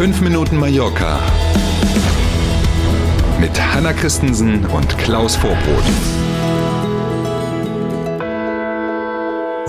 5 0.00 0.22
Minuten 0.22 0.56
Mallorca 0.56 1.20
mit 3.38 3.50
Hanna 3.60 3.92
Christensen 3.92 4.64
und 4.64 4.96
Klaus 4.96 5.36
Vorbrot. 5.36 6.29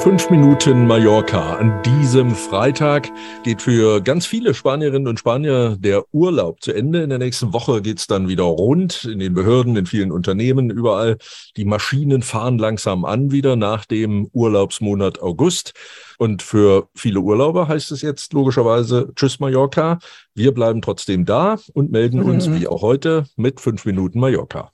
Fünf 0.01 0.31
Minuten 0.31 0.87
Mallorca. 0.87 1.57
An 1.57 1.79
diesem 1.83 2.31
Freitag 2.31 3.11
geht 3.43 3.61
für 3.61 4.01
ganz 4.01 4.25
viele 4.25 4.55
Spanierinnen 4.55 5.07
und 5.07 5.19
Spanier 5.19 5.77
der 5.79 6.05
Urlaub 6.11 6.63
zu 6.63 6.73
Ende. 6.73 7.03
In 7.03 7.09
der 7.09 7.19
nächsten 7.19 7.53
Woche 7.53 7.83
geht's 7.83 8.07
dann 8.07 8.27
wieder 8.27 8.45
rund 8.45 9.03
in 9.03 9.19
den 9.19 9.35
Behörden, 9.35 9.75
in 9.75 9.85
vielen 9.85 10.11
Unternehmen, 10.11 10.71
überall. 10.71 11.19
Die 11.55 11.65
Maschinen 11.65 12.23
fahren 12.23 12.57
langsam 12.57 13.05
an 13.05 13.29
wieder 13.29 13.55
nach 13.55 13.85
dem 13.85 14.27
Urlaubsmonat 14.33 15.21
August. 15.21 15.73
Und 16.17 16.41
für 16.41 16.89
viele 16.95 17.19
Urlauber 17.19 17.67
heißt 17.67 17.91
es 17.91 18.01
jetzt 18.01 18.33
logischerweise 18.33 19.11
Tschüss 19.15 19.39
Mallorca. 19.39 19.99
Wir 20.33 20.51
bleiben 20.51 20.81
trotzdem 20.81 21.25
da 21.25 21.59
und 21.73 21.91
melden 21.91 22.23
uns 22.23 22.47
mhm. 22.47 22.59
wie 22.59 22.67
auch 22.67 22.81
heute 22.81 23.25
mit 23.35 23.61
fünf 23.61 23.85
Minuten 23.85 24.19
Mallorca. 24.19 24.71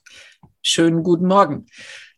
Schönen 0.62 1.02
guten 1.02 1.26
Morgen. 1.26 1.66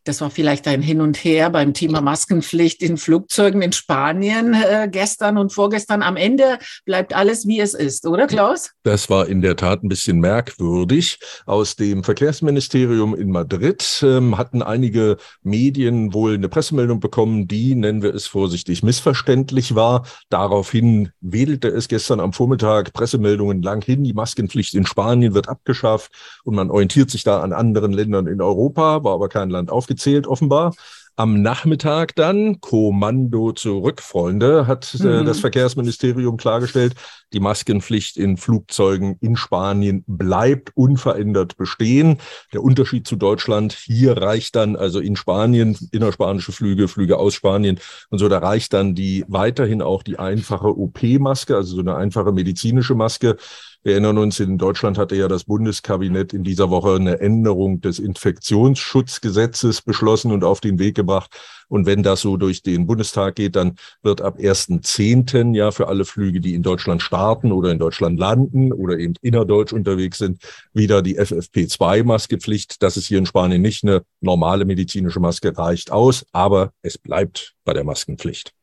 Das 0.03 0.19
war 0.19 0.31
vielleicht 0.31 0.67
ein 0.67 0.81
Hin 0.81 0.99
und 0.99 1.23
Her 1.23 1.51
beim 1.51 1.75
Thema 1.75 2.01
Maskenpflicht 2.01 2.81
in 2.81 2.97
Flugzeugen 2.97 3.61
in 3.61 3.71
Spanien 3.71 4.55
äh, 4.55 4.89
gestern 4.91 5.37
und 5.37 5.53
vorgestern. 5.53 6.01
Am 6.01 6.17
Ende 6.17 6.57
bleibt 6.85 7.15
alles, 7.15 7.45
wie 7.45 7.59
es 7.59 7.75
ist, 7.75 8.07
oder 8.07 8.25
Klaus? 8.25 8.71
Das 8.81 9.11
war 9.11 9.27
in 9.27 9.43
der 9.43 9.55
Tat 9.55 9.83
ein 9.83 9.89
bisschen 9.89 10.19
merkwürdig. 10.19 11.19
Aus 11.45 11.75
dem 11.75 12.03
Verkehrsministerium 12.03 13.13
in 13.13 13.29
Madrid 13.29 14.01
ähm, 14.01 14.39
hatten 14.39 14.63
einige 14.63 15.17
Medien 15.43 16.15
wohl 16.15 16.33
eine 16.33 16.49
Pressemeldung 16.49 16.99
bekommen, 16.99 17.47
die, 17.47 17.75
nennen 17.75 18.01
wir 18.01 18.15
es 18.15 18.25
vorsichtig, 18.25 18.81
missverständlich 18.81 19.75
war. 19.75 20.07
Daraufhin 20.29 21.11
wedelte 21.21 21.67
es 21.67 21.87
gestern 21.87 22.19
am 22.19 22.33
Vormittag 22.33 22.91
Pressemeldungen 22.93 23.61
lang 23.61 23.83
hin. 23.83 24.03
Die 24.03 24.13
Maskenpflicht 24.13 24.73
in 24.73 24.87
Spanien 24.87 25.35
wird 25.35 25.47
abgeschafft 25.47 26.11
und 26.43 26.55
man 26.55 26.71
orientiert 26.71 27.11
sich 27.11 27.23
da 27.23 27.41
an 27.41 27.53
anderen 27.53 27.93
Ländern 27.93 28.25
in 28.25 28.41
Europa, 28.41 29.03
war 29.03 29.13
aber 29.13 29.29
kein 29.29 29.51
Land 29.51 29.69
aufgegeben 29.69 29.90
aufgezählt, 29.91 30.27
offenbar. 30.27 30.73
Am 31.17 31.41
Nachmittag 31.41 32.15
dann, 32.15 32.61
Kommando 32.61 33.51
zurück, 33.51 34.01
Freunde, 34.01 34.65
hat 34.65 34.95
äh, 35.01 35.21
mhm. 35.21 35.25
das 35.25 35.41
Verkehrsministerium 35.41 36.37
klargestellt, 36.37 36.95
die 37.33 37.41
Maskenpflicht 37.41 38.17
in 38.17 38.37
Flugzeugen 38.37 39.17
in 39.19 39.35
Spanien 39.35 40.05
bleibt 40.07 40.71
unverändert 40.73 41.57
bestehen. 41.57 42.17
Der 42.53 42.63
Unterschied 42.63 43.05
zu 43.05 43.17
Deutschland, 43.17 43.73
hier 43.73 44.17
reicht 44.17 44.55
dann 44.55 44.77
also 44.77 45.01
in 45.01 45.17
Spanien 45.17 45.77
innerspanische 45.91 46.53
Flüge, 46.53 46.87
Flüge 46.87 47.17
aus 47.17 47.33
Spanien 47.33 47.77
und 48.09 48.17
so, 48.17 48.29
da 48.29 48.39
reicht 48.39 48.71
dann 48.71 48.95
die 48.95 49.25
weiterhin 49.27 49.81
auch 49.81 50.03
die 50.03 50.17
einfache 50.17 50.75
OP-Maske, 50.75 51.57
also 51.57 51.75
so 51.75 51.81
eine 51.81 51.95
einfache 51.97 52.31
medizinische 52.31 52.95
Maske. 52.95 53.35
Wir 53.83 53.93
erinnern 53.93 54.19
uns, 54.19 54.39
in 54.39 54.59
Deutschland 54.59 54.99
hatte 54.99 55.15
ja 55.15 55.27
das 55.27 55.45
Bundeskabinett 55.45 56.33
in 56.33 56.43
dieser 56.43 56.69
Woche 56.69 56.93
eine 56.93 57.19
Änderung 57.19 57.81
des 57.81 57.97
Infektionsschutzgesetzes 57.97 59.81
beschlossen 59.81 60.31
und 60.31 60.43
auf 60.43 60.61
den 60.61 60.77
Weg 60.77 60.93
gebracht. 60.93 61.31
Und 61.67 61.87
wenn 61.87 62.03
das 62.03 62.21
so 62.21 62.37
durch 62.37 62.61
den 62.61 62.85
Bundestag 62.85 63.35
geht, 63.35 63.55
dann 63.55 63.77
wird 64.03 64.21
ab 64.21 64.37
1.10. 64.37 65.55
ja 65.55 65.71
für 65.71 65.87
alle 65.87 66.05
Flüge, 66.05 66.41
die 66.41 66.53
in 66.53 66.61
Deutschland 66.61 67.01
starten 67.01 67.51
oder 67.51 67.71
in 67.71 67.79
Deutschland 67.79 68.19
landen 68.19 68.71
oder 68.71 68.99
eben 68.99 69.15
innerdeutsch 69.23 69.73
unterwegs 69.73 70.19
sind, 70.19 70.43
wieder 70.73 71.01
die 71.01 71.19
FFP2-Maskepflicht. 71.19 72.83
Das 72.83 72.97
ist 72.97 73.07
hier 73.07 73.17
in 73.17 73.25
Spanien 73.25 73.63
nicht 73.63 73.83
eine 73.83 74.03
normale 74.19 74.65
medizinische 74.65 75.19
Maske, 75.19 75.57
reicht 75.57 75.91
aus, 75.91 76.23
aber 76.33 76.71
es 76.83 76.99
bleibt 76.99 77.55
bei 77.65 77.73
der 77.73 77.83
Maskenpflicht. 77.83 78.53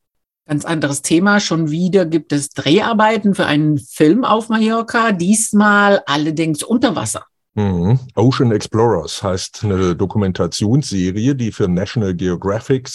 Ganz 0.49 0.65
anderes 0.65 1.03
Thema. 1.03 1.41
Schon 1.41 1.71
wieder 1.71 2.07
gibt 2.07 2.33
es 2.33 2.49
Dreharbeiten 2.49 3.35
für 3.35 3.45
einen 3.45 3.77
Film 3.79 4.25
auf 4.25 4.49
Mallorca, 4.49 5.13
diesmal 5.13 6.03
allerdings 6.07 6.63
unter 6.63 6.97
Wasser. 6.97 7.27
Mhm. 7.55 7.99
Ocean 8.15 8.51
Explorers 8.53 9.23
heißt 9.23 9.65
eine 9.65 9.95
Dokumentationsserie, 9.95 11.35
die 11.35 11.53
für 11.53 11.69
National 11.69 12.15
Geographic 12.15 12.89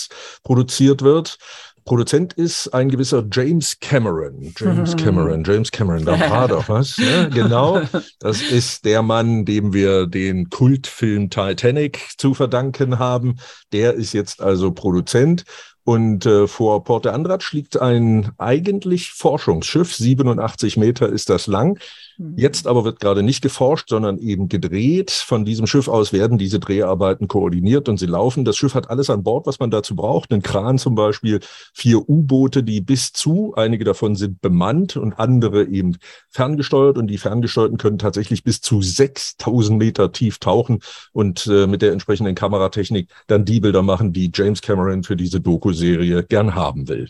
produziert 0.43 1.03
wird. 1.03 1.37
Produzent 1.85 2.33
ist 2.33 2.73
ein 2.73 2.89
gewisser 2.89 3.23
James 3.31 3.77
Cameron. 3.79 4.53
James 4.57 4.95
Cameron, 4.95 5.43
James 5.43 5.69
Cameron, 5.69 6.05
da 6.05 6.17
war 6.29 6.47
doch 6.47 6.69
was. 6.69 6.97
Ne? 6.97 7.29
Genau, 7.33 7.81
das 8.19 8.41
ist 8.41 8.85
der 8.85 9.01
Mann, 9.03 9.45
dem 9.45 9.73
wir 9.73 10.07
den 10.07 10.49
Kultfilm 10.49 11.29
Titanic 11.29 11.99
zu 12.17 12.33
verdanken 12.33 12.99
haben. 12.99 13.35
Der 13.73 13.93
ist 13.93 14.13
jetzt 14.13 14.41
also 14.41 14.71
Produzent 14.71 15.43
und 15.83 16.25
äh, 16.25 16.47
vor 16.47 16.83
Porte 16.83 17.13
Andratsch 17.13 17.51
liegt 17.51 17.81
ein 17.81 18.31
eigentlich 18.37 19.11
Forschungsschiff, 19.11 19.93
87 19.93 20.77
Meter 20.77 21.09
ist 21.09 21.29
das 21.29 21.47
lang. 21.47 21.77
Mhm. 22.17 22.35
Jetzt 22.37 22.67
aber 22.67 22.85
wird 22.85 22.99
gerade 22.99 23.23
nicht 23.23 23.41
geforscht, 23.41 23.89
sondern 23.89 24.17
eben 24.17 24.47
gedreht. 24.47 25.11
Von 25.11 25.45
diesem 25.45 25.67
Schiff 25.67 25.87
aus 25.87 26.13
werden 26.13 26.37
diese 26.37 26.59
Dreharbeiten 26.59 27.27
koordiniert 27.27 27.89
und 27.89 27.97
sie 27.97 28.05
laufen. 28.05 28.45
Das 28.45 28.57
Schiff 28.57 28.75
hat 28.75 28.89
alles 28.89 29.09
an 29.09 29.23
Bord, 29.23 29.45
was 29.45 29.59
man 29.59 29.71
dazu 29.71 29.95
braucht. 29.95 30.31
Einen 30.31 30.41
Kran 30.41 30.77
zum 30.77 30.95
Beispiel, 30.95 31.39
vier 31.73 32.07
U-Boote, 32.07 32.63
die 32.63 32.81
bis 32.81 33.11
zu, 33.11 33.53
einige 33.55 33.83
davon 33.83 34.15
sind 34.15 34.41
bemannt 34.41 34.95
und 34.95 35.19
andere 35.19 35.65
eben 35.65 35.97
ferngesteuert. 36.29 36.97
Und 36.97 37.07
die 37.07 37.17
ferngesteuerten 37.17 37.77
können 37.77 37.97
tatsächlich 37.97 38.43
bis 38.43 38.61
zu 38.61 38.81
6000 38.81 39.77
Meter 39.77 40.11
tief 40.11 40.39
tauchen 40.39 40.79
und 41.11 41.47
äh, 41.47 41.67
mit 41.67 41.81
der 41.81 41.91
entsprechenden 41.91 42.35
Kameratechnik 42.35 43.09
dann 43.27 43.45
die 43.45 43.59
Bilder 43.59 43.81
machen, 43.81 44.13
die 44.13 44.31
James 44.33 44.61
Cameron 44.61 45.03
für 45.03 45.15
diese 45.15 45.41
Doku-Serie 45.73 46.23
gern 46.23 46.55
haben 46.55 46.87
will. 46.87 47.09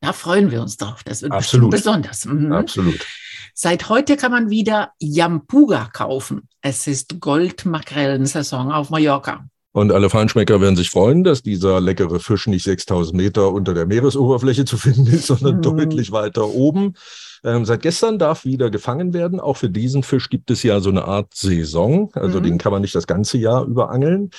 Da 0.00 0.12
freuen 0.12 0.50
wir 0.50 0.60
uns 0.60 0.76
drauf. 0.76 1.02
Das 1.04 1.22
wird 1.22 1.32
Absolut. 1.32 1.70
besonders. 1.70 2.26
Mhm. 2.26 2.52
Absolut. 2.52 3.06
Seit 3.54 3.88
heute 3.88 4.16
kann 4.16 4.32
man 4.32 4.50
wieder 4.50 4.92
Jampuga 4.98 5.88
kaufen. 5.92 6.48
Es 6.60 6.86
ist 6.86 7.20
Goldmakrellensaison 7.20 8.72
auf 8.72 8.90
Mallorca. 8.90 9.46
Und 9.72 9.90
alle 9.90 10.10
Feinschmecker 10.10 10.60
werden 10.60 10.76
sich 10.76 10.90
freuen, 10.90 11.24
dass 11.24 11.42
dieser 11.42 11.80
leckere 11.80 12.20
Fisch 12.20 12.46
nicht 12.46 12.64
6000 12.64 13.16
Meter 13.16 13.50
unter 13.50 13.74
der 13.74 13.86
Meeresoberfläche 13.86 14.64
zu 14.64 14.76
finden 14.76 15.06
ist, 15.06 15.26
sondern 15.26 15.58
mm. 15.58 15.62
deutlich 15.62 16.12
weiter 16.12 16.48
oben. 16.48 16.94
Ähm, 17.42 17.64
seit 17.64 17.82
gestern 17.82 18.18
darf 18.18 18.44
wieder 18.44 18.70
gefangen 18.70 19.12
werden. 19.12 19.40
Auch 19.40 19.56
für 19.56 19.70
diesen 19.70 20.02
Fisch 20.02 20.30
gibt 20.30 20.50
es 20.50 20.62
ja 20.62 20.80
so 20.80 20.90
eine 20.90 21.04
Art 21.06 21.34
Saison. 21.34 22.10
Also 22.14 22.40
mm. 22.40 22.42
den 22.44 22.58
kann 22.58 22.70
man 22.70 22.82
nicht 22.82 22.94
das 22.94 23.06
ganze 23.06 23.36
Jahr 23.38 23.64
über 23.64 23.90
angeln. 23.90 24.30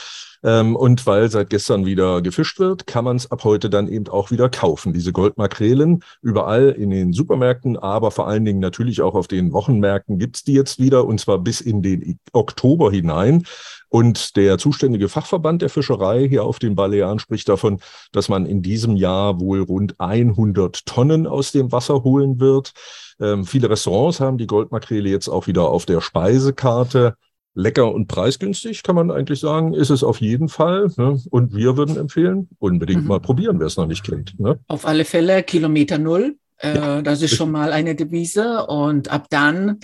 Ähm, 0.45 0.75
und 0.75 1.07
weil 1.07 1.31
seit 1.31 1.50
gestern 1.50 1.88
wieder 1.88 2.22
gefischt 2.22 2.59
wird, 2.59 2.85
kann 2.85 3.03
man 3.03 3.16
es 3.16 3.31
ab 3.31 3.44
heute 3.44 3.67
dann 3.67 3.88
eben 3.88 4.07
auch 4.09 4.29
wieder 4.29 4.47
kaufen. 4.47 4.94
Diese 4.94 5.11
Goldmakrelen 5.11 6.03
überall 6.22 6.69
in 6.69 6.91
den 6.91 7.13
Supermärkten, 7.13 7.78
aber 7.78 8.11
vor 8.11 8.28
allen 8.28 8.45
Dingen 8.45 8.59
natürlich 8.59 9.01
auch 9.01 9.16
auf 9.16 9.28
den 9.28 9.53
Wochenmärkten 9.53 10.19
gibt's 10.19 10.44
die 10.44 10.53
jetzt 10.53 10.79
wieder 10.79 11.06
und 11.06 11.19
zwar 11.19 11.39
bis 11.39 11.61
in 11.61 11.81
den 11.81 12.19
Oktober 12.31 12.91
hinein. 12.91 13.44
Und 13.89 14.35
der 14.35 14.59
zuständige 14.59 15.09
Fachverband 15.09 15.63
der 15.63 15.69
Fischerei 15.69 16.28
hier 16.28 16.44
auf 16.44 16.59
den 16.59 16.75
Balearen 16.75 17.17
spricht 17.17 17.50
davon, 17.50 17.79
dass 18.12 18.29
man 18.29 18.45
in 18.45 18.62
diesem 18.62 18.97
Jahr 18.97 19.39
wohl 19.39 19.62
rund 19.62 20.00
100 20.00 20.85
Tonnen 20.85 21.25
aus 21.25 21.53
dem 21.53 21.72
Wasser 21.72 22.03
holen 22.03 22.39
wird. 22.39 22.73
Ähm, 23.19 23.45
viele 23.45 23.67
Restaurants 23.67 24.19
haben 24.19 24.38
die 24.38 24.47
Goldmakrele 24.47 25.09
jetzt 25.09 25.27
auch 25.27 25.47
wieder 25.47 25.69
auf 25.69 25.88
der 25.88 26.01
Speisekarte 26.01 27.16
lecker 27.56 27.92
und 27.94 28.08
preisgünstig, 28.08 28.84
kann 28.84 28.96
man 28.96 29.10
eigentlich 29.10 29.40
sagen, 29.40 29.74
ist 29.74 29.90
es 29.90 30.04
auf 30.04 30.22
jeden 30.22 30.50
Fall. 30.50 30.92
Ne? 30.98 31.20
Und 31.32 31.56
wir 31.56 31.78
würden 31.78 31.98
empfehlen, 31.98 32.50
unbedingt 32.60 33.04
mhm. 33.04 33.08
mal 33.08 33.20
probieren, 33.20 33.60
wer 33.60 33.68
es 33.68 33.78
noch 33.78 33.88
nicht 33.88 34.04
kennt. 34.04 34.40
Ne? 34.40 34.60
Auf 34.68 34.86
alle 34.86 35.06
Fälle 35.06 35.42
Kilometer 35.42 35.98
Null. 35.98 36.36
Äh, 36.58 36.76
ja. 36.76 37.02
Das 37.02 37.22
ist 37.22 37.36
schon 37.36 37.52
mal 37.52 37.72
eine 37.72 37.96
Devise. 37.96 38.66
Und 38.68 39.10
ab 39.10 39.28
dann, 39.30 39.80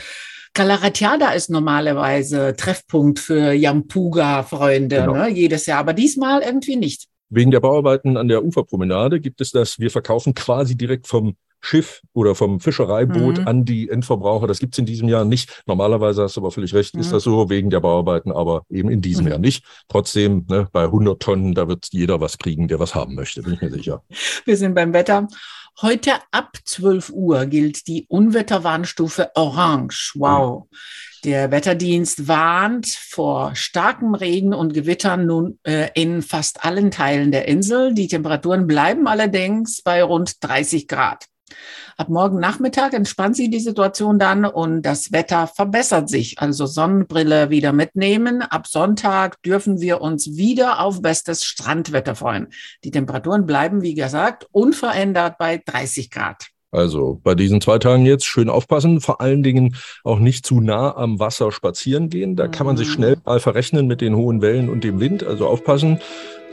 Calaratiada 0.54 1.32
ist 1.32 1.50
normalerweise 1.50 2.56
Treffpunkt 2.58 3.20
für 3.20 3.54
Yampuga-Freunde, 3.54 4.98
genau. 4.98 5.14
ne? 5.14 5.30
jedes 5.30 5.66
Jahr. 5.66 5.80
Aber 5.80 5.94
diesmal 5.94 6.42
irgendwie 6.42 6.76
nicht. 6.76 7.08
Wegen 7.30 7.52
der 7.52 7.62
Bauarbeiten 7.62 8.18
an 8.18 8.28
der 8.28 8.44
Uferpromenade 8.44 9.22
gibt 9.22 9.40
es 9.40 9.52
das, 9.52 9.80
wir 9.80 9.90
verkaufen 9.90 10.34
quasi 10.34 10.76
direkt 10.76 11.08
vom 11.08 11.38
Schiff 11.62 12.02
oder 12.14 12.36
vom 12.36 12.60
Fischereiboot 12.60 13.40
mhm. 13.40 13.48
an 13.48 13.66
die 13.66 13.90
Endverbraucher. 13.90 14.48
Das 14.48 14.60
gibt's 14.60 14.78
in 14.78 14.86
diesem 14.86 15.08
Jahr 15.08 15.26
nicht. 15.26 15.64
Normalerweise 15.68 16.24
hast 16.24 16.36
du 16.36 16.42
aber 16.42 16.52
völlig 16.52 16.74
recht, 16.74 16.96
mhm. 16.96 17.02
ist 17.02 17.14
das 17.14 17.24
so 17.24 17.50
wegen 17.50 17.70
der 17.70 17.80
Bauarbeiten, 17.80 18.32
aber 18.32 18.66
eben 18.70 18.90
in 18.90 19.02
diesem 19.02 19.26
mhm. 19.26 19.32
Jahr 19.32 19.40
nicht. 19.40 19.64
Trotzdem, 19.88 20.46
ne, 20.50 20.68
bei 20.72 20.84
100 20.84 21.22
Tonnen, 21.22 21.54
da 21.54 21.68
wird 21.68 21.88
jeder 21.92 22.20
was 22.20 22.38
kriegen, 22.38 22.68
der 22.68 22.80
was 22.80 22.96
haben 22.96 23.16
möchte, 23.16 23.44
bin 23.44 23.54
ich 23.54 23.62
mir 23.62 23.72
sicher. 23.72 24.04
Wir 24.46 24.58
sind 24.58 24.74
beim 24.74 24.94
Wetter. 24.94 25.28
Heute 25.82 26.14
ab 26.32 26.58
12 26.66 27.12
Uhr 27.12 27.46
gilt 27.46 27.88
die 27.88 28.06
Unwetterwarnstufe 28.08 29.32
Orange. 29.36 30.14
Wow. 30.16 30.68
Der 31.24 31.52
Wetterdienst 31.52 32.28
warnt 32.28 32.88
vor 32.88 33.56
starkem 33.56 34.16
Regen 34.16 34.54
und 34.54 34.74
Gewittern 34.74 35.28
nun 35.28 35.60
äh, 35.64 35.90
in 35.94 36.24
fast 36.24 36.66
allen 36.66 36.90
Teilen 36.90 37.32
der 37.32 37.48
Insel. 37.48 37.94
Die 37.94 38.08
Temperaturen 38.08 38.66
bleiben 38.66 39.08
allerdings 39.08 39.82
bei 39.84 40.04
rund 40.04 40.44
30 40.44 40.88
Grad. 40.88 41.26
Ab 41.98 42.10
morgen 42.10 42.40
Nachmittag 42.40 42.94
entspannt 42.94 43.36
sich 43.36 43.50
die 43.50 43.60
Situation 43.60 44.18
dann 44.18 44.46
und 44.46 44.82
das 44.84 45.12
Wetter 45.12 45.48
verbessert 45.48 46.10
sich. 46.10 46.40
Also 46.40 46.66
Sonnenbrille 46.66 47.50
wieder 47.50 47.74
mitnehmen. 47.74 48.42
Ab 48.42 48.68
Sonntag 48.68 49.42
dürfen 49.44 49.82
wir 49.82 50.02
uns 50.02 50.36
wieder 50.38 50.80
auf 50.80 51.02
bestes 51.02 51.44
Strandwetter 51.44 52.16
freuen. 52.16 52.48
Die 52.84 52.92
Temperaturen 52.92 53.46
bleiben, 53.46 53.82
wie 53.82 53.94
gesagt, 53.94 54.48
unverändert 54.52 55.38
bei 55.38 55.62
30 55.66 56.10
Grad. 56.10 56.48
Also 56.74 57.20
bei 57.22 57.36
diesen 57.36 57.60
zwei 57.60 57.80
Tagen 57.80 58.06
jetzt 58.06 58.26
schön 58.26 58.50
aufpassen, 58.50 59.02
vor 59.02 59.20
allen 59.20 59.44
Dingen 59.44 59.76
auch 60.06 60.20
nicht 60.20 60.46
zu 60.46 60.62
nah 60.62 60.96
am 60.96 61.20
Wasser 61.20 61.52
spazieren 61.52 62.10
gehen. 62.10 62.38
Da 62.38 62.48
kann 62.48 62.66
man 62.66 62.78
sich 62.78 62.88
Mhm. 62.88 62.94
schnell 62.94 63.18
mal 63.26 63.42
verrechnen 63.42 63.88
mit 63.88 64.00
den 64.00 64.16
hohen 64.16 64.42
Wellen 64.42 64.70
und 64.70 64.86
dem 64.86 65.02
Wind, 65.02 65.22
also 65.22 65.48
aufpassen. 65.48 66.00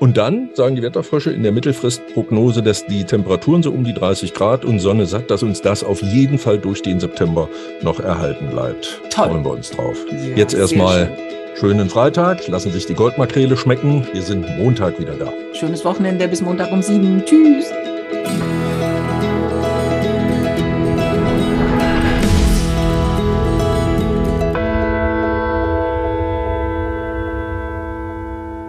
Und 0.00 0.16
dann 0.16 0.50
sagen 0.54 0.76
die 0.76 0.82
Wetterfrösche 0.82 1.30
in 1.30 1.42
der 1.42 1.52
Mittelfristprognose, 1.52 2.62
dass 2.62 2.86
die 2.86 3.04
Temperaturen 3.04 3.62
so 3.62 3.70
um 3.72 3.82
die 3.82 3.94
30 3.94 4.32
Grad 4.32 4.64
und 4.64 4.78
Sonne 4.78 5.06
satt, 5.06 5.30
dass 5.30 5.42
uns 5.42 5.60
das 5.60 5.82
auf 5.82 6.02
jeden 6.02 6.38
Fall 6.38 6.58
durch 6.58 6.82
den 6.82 7.00
September 7.00 7.48
noch 7.82 7.98
erhalten 7.98 8.48
bleibt. 8.48 9.00
Toll. 9.10 9.28
Freuen 9.28 9.44
wir 9.44 9.50
uns 9.50 9.70
drauf. 9.70 9.96
Ja, 10.10 10.36
Jetzt 10.36 10.54
erstmal 10.54 11.10
schönen 11.58 11.90
Freitag, 11.90 12.46
lassen 12.46 12.70
sich 12.70 12.86
die 12.86 12.94
Goldmakrele 12.94 13.56
schmecken. 13.56 14.06
Wir 14.12 14.22
sind 14.22 14.46
Montag 14.56 15.00
wieder 15.00 15.14
da. 15.14 15.32
Schönes 15.52 15.84
Wochenende 15.84 16.28
bis 16.28 16.42
Montag 16.42 16.70
um 16.70 16.80
sieben. 16.80 17.22
Tschüss. 17.24 17.72